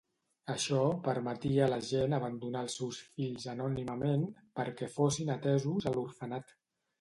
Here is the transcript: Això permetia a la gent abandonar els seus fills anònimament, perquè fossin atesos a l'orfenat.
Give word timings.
Això 0.51 0.77
permetia 1.07 1.59
a 1.65 1.67
la 1.73 1.77
gent 1.89 2.17
abandonar 2.17 2.63
els 2.67 2.77
seus 2.79 3.03
fills 3.19 3.45
anònimament, 3.53 4.25
perquè 4.61 4.91
fossin 4.97 5.31
atesos 5.37 5.89
a 5.93 5.97
l'orfenat. 5.99 6.57